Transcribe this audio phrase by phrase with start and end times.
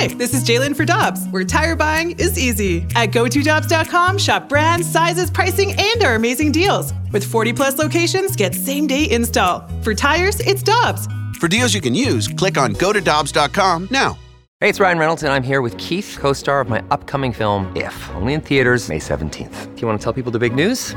[0.00, 2.86] Hi, this is Jalen for Dobbs, where tire buying is easy.
[2.96, 6.94] At GoToDobbs.com, shop brands, sizes, pricing, and our amazing deals.
[7.12, 9.68] With 40 plus locations, get same day install.
[9.82, 11.06] For tires, it's Dobbs.
[11.36, 14.18] For deals you can use, click on GoToDobbs.com now.
[14.60, 17.70] Hey, it's Ryan Reynolds, and I'm here with Keith, co star of my upcoming film,
[17.76, 19.74] If, only in theaters, May 17th.
[19.74, 20.96] Do you want to tell people the big news?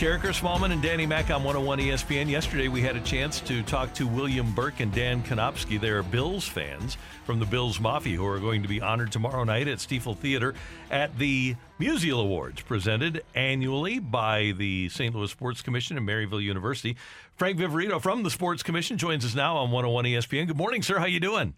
[0.00, 2.26] Karraker, Smallman, and Danny Mack on 101 ESPN.
[2.26, 5.78] Yesterday, we had a chance to talk to William Burke and Dan Konopsky.
[5.78, 9.68] They're Bills fans from the Bills Mafia who are going to be honored tomorrow night
[9.68, 10.54] at Stifel Theater
[10.90, 15.14] at the Musial Awards, presented annually by the St.
[15.14, 16.96] Louis Sports Commission and Maryville University.
[17.36, 20.46] Frank Viverito from the Sports Commission joins us now on 101 ESPN.
[20.46, 20.98] Good morning, sir.
[20.98, 21.52] How you doing?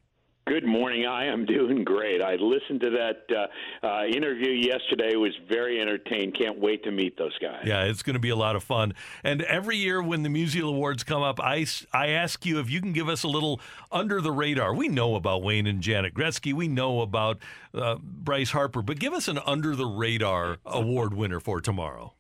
[0.45, 1.07] Good morning.
[1.07, 2.21] I am doing great.
[2.21, 3.37] I listened to that
[3.83, 5.15] uh, uh, interview yesterday.
[5.15, 6.37] Was very entertained.
[6.37, 7.63] Can't wait to meet those guys.
[7.65, 8.93] Yeah, it's going to be a lot of fun.
[9.23, 12.81] And every year when the Musial Awards come up, I, I ask you if you
[12.81, 13.61] can give us a little
[13.93, 14.75] under the radar.
[14.75, 16.53] We know about Wayne and Janet Gretzky.
[16.53, 17.39] We know about
[17.73, 22.15] uh, Bryce Harper, but give us an under the radar award winner for tomorrow.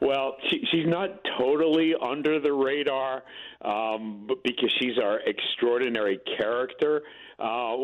[0.00, 3.22] Well, she, she's not totally under the radar,
[3.62, 7.02] um, but because she's our extraordinary character
[7.38, 7.76] uh,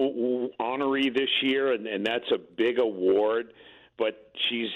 [0.60, 3.52] honoree this year, and, and that's a big award.
[3.98, 4.70] But she's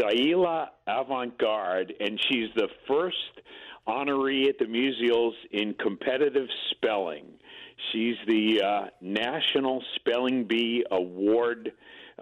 [0.00, 3.16] Zaila Avant-Garde, and she's the first
[3.86, 7.26] honoree at the Musials in competitive spelling.
[7.92, 11.72] She's the uh, National Spelling Bee Award,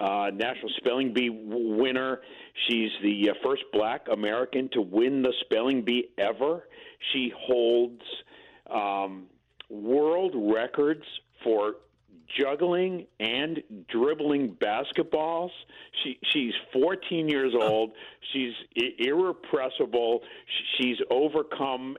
[0.00, 2.20] uh, National Spelling Bee winner.
[2.68, 6.64] She's the uh, first black American to win the Spelling Bee ever.
[7.12, 8.02] She holds
[8.70, 9.26] um,
[9.68, 11.04] world records
[11.44, 11.74] for
[12.38, 15.50] juggling and dribbling basketballs.
[16.02, 17.92] She she's 14 years old.
[18.32, 18.52] She's
[18.98, 20.20] irrepressible.
[20.78, 21.96] She's overcome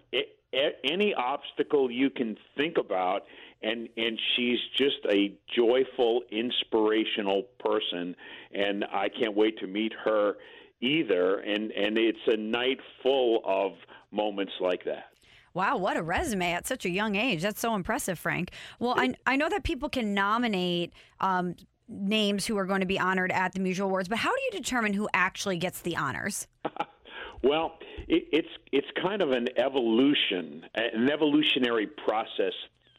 [0.84, 3.24] any obstacle you can think about
[3.62, 8.16] and and she's just a joyful inspirational person
[8.54, 10.36] and I can't wait to meet her
[10.82, 13.74] either and and it's a night full of
[14.12, 15.06] moments like that.
[15.54, 17.42] Wow, what a resume at such a young age.
[17.42, 18.52] That's so impressive, Frank.
[18.80, 21.56] Well, I, I know that people can nominate um,
[21.90, 24.52] names who are going to be honored at the Musial Awards, but how do you
[24.52, 26.48] determine who actually gets the honors?
[27.44, 32.53] well, it, it's it's kind of an evolution, an evolutionary process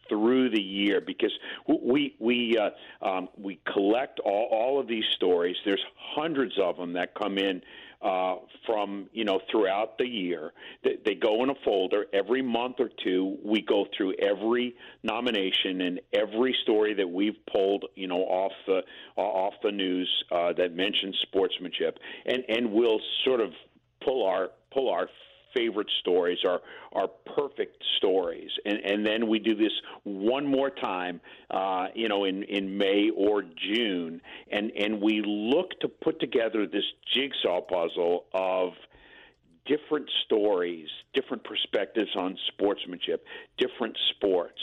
[0.08, 1.32] through the year because
[1.66, 5.56] we we uh, um, we collect all, all of these stories.
[5.64, 7.62] There's hundreds of them that come in
[8.02, 8.36] uh,
[8.66, 10.52] from you know throughout the year.
[10.84, 13.38] They, they go in a folder every month or two.
[13.44, 18.80] We go through every nomination and every story that we've pulled you know off the
[19.16, 23.52] off the news uh, that mentions sportsmanship, and and we'll sort of
[24.04, 25.08] pull our pull our
[25.54, 26.60] favorite stories, our
[26.92, 29.72] our perfect stories, and and then we do this
[30.04, 31.20] one more time,
[31.50, 34.20] uh, you know, in in May or June,
[34.50, 38.72] and and we look to put together this jigsaw puzzle of
[39.64, 43.24] different stories, different perspectives on sportsmanship,
[43.58, 44.60] different sports,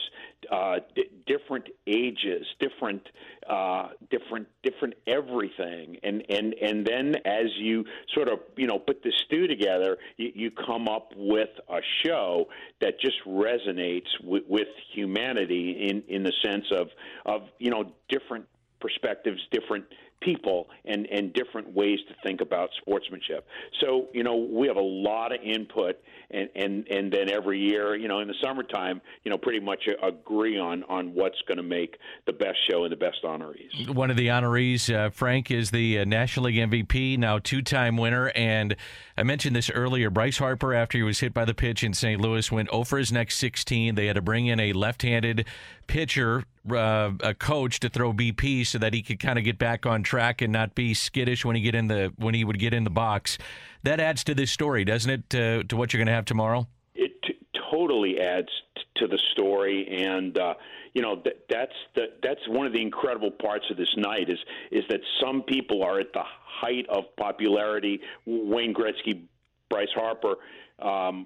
[0.52, 3.02] uh, d- different ages, different,
[3.50, 9.04] uh, different, different everything, and and and then as you sort of you know put
[9.04, 12.48] the stew together, you, you come up with a show
[12.82, 16.88] that just resonates with, with humanity in in the sense of
[17.26, 18.46] of you know different
[18.80, 19.86] perspectives, different
[20.22, 23.46] people and and different ways to think about sportsmanship.
[23.82, 25.96] So you know we have a lot of input,
[26.32, 29.88] and and and then every year, you know, in the summertime, you know, pretty much
[30.02, 33.94] agree on on what's going to make the best show and the best honorees.
[33.94, 38.32] One of the honorees, uh, Frank, is the uh, National League MVP, now two-time winner,
[38.36, 38.76] and
[39.18, 40.10] I mentioned this earlier.
[40.10, 42.22] Bryce Harper, after he was hit by the pitch in St.
[42.22, 43.96] Louis, went over his next 16.
[43.96, 45.46] They had to bring in a left-handed
[45.88, 49.86] pitcher, uh, a coach, to throw BP so that he could kind of get back
[49.86, 52.74] on track and not be skittish when he get in the when he would get
[52.74, 53.38] in the box.
[53.84, 55.30] That adds to this story, doesn't it?
[55.30, 56.68] To, to what you're going to have tomorrow.
[56.96, 57.38] It t-
[57.72, 60.56] totally adds t- to the story, and uh,
[60.94, 64.40] you know th- that's the, that's one of the incredible parts of this night is
[64.72, 68.02] is that some people are at the height of popularity.
[68.26, 69.22] Wayne Gretzky,
[69.70, 70.36] Bryce Harper
[70.82, 71.26] um,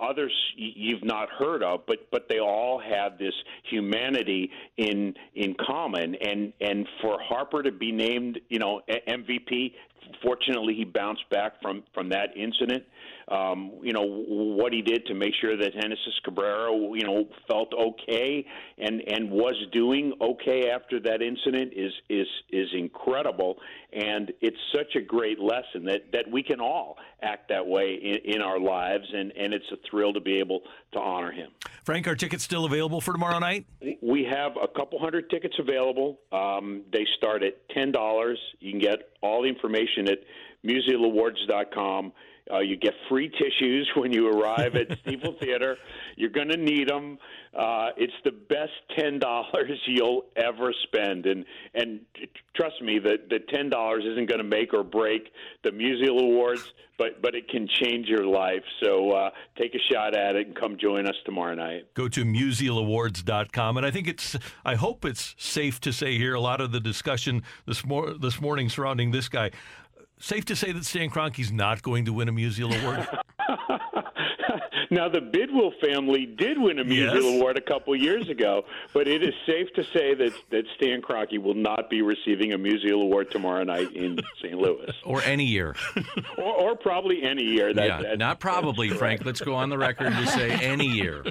[0.00, 3.34] others you've not heard of, but but they all have this
[3.70, 6.14] humanity in in common.
[6.14, 9.72] And and for Harper to be named, you know, MVP,
[10.22, 12.84] fortunately he bounced back from from that incident
[13.30, 17.72] um, you know what he did to make sure that Genesis Cabrera, you know, felt
[17.72, 18.44] okay
[18.78, 23.56] and and was doing okay after that incident is is is incredible,
[23.92, 28.34] and it's such a great lesson that that we can all act that way in,
[28.34, 30.60] in our lives, and and it's a thrill to be able
[30.92, 31.50] to honor him.
[31.84, 33.66] Frank, are tickets still available for tomorrow night?
[34.02, 36.18] We have a couple hundred tickets available.
[36.32, 38.38] Um, they start at ten dollars.
[38.60, 40.18] You can get all the information at
[40.64, 42.12] musialawards.com.
[42.52, 45.76] Uh, you get free tissues when you arrive at Stifel Theater.
[46.16, 47.18] You're going to need them.
[47.56, 51.44] Uh, it's the best ten dollars you'll ever spend, and
[51.74, 52.00] and
[52.54, 55.32] trust me, that the ten dollars isn't going to make or break
[55.64, 58.62] the Musial Awards, but but it can change your life.
[58.82, 61.92] So uh, take a shot at it and come join us tomorrow night.
[61.94, 66.40] Go to musialawards.com, and I think it's I hope it's safe to say here a
[66.40, 69.50] lot of the discussion this mor- this morning surrounding this guy
[70.20, 73.08] safe to say that Stan Kroenke's not going to win a Musial Award?
[74.90, 77.36] now, the Bidwill family did win a Musial yes.
[77.36, 81.42] Award a couple years ago, but it is safe to say that, that Stan Kroenke
[81.42, 84.54] will not be receiving a Musial Award tomorrow night in St.
[84.54, 84.92] Louis.
[85.04, 85.74] Or any year.
[86.38, 87.74] or, or, probably any year.
[87.74, 89.24] That, yeah, that, not probably, Frank.
[89.24, 91.24] Let's go on the record to say any year.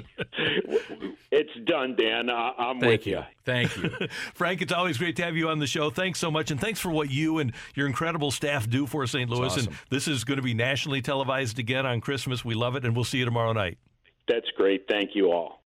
[1.30, 2.28] It's done, Dan.
[2.28, 3.22] I, am Thank with you.
[3.50, 4.08] Thank you.
[4.34, 5.90] Frank, it's always great to have you on the show.
[5.90, 6.50] Thanks so much.
[6.50, 9.28] And thanks for what you and your incredible staff do for St.
[9.28, 9.46] Louis.
[9.46, 9.66] Awesome.
[9.66, 12.44] And this is going to be nationally televised again on Christmas.
[12.44, 13.78] We love it, and we'll see you tomorrow night.
[14.28, 14.86] That's great.
[14.88, 15.58] Thank you all.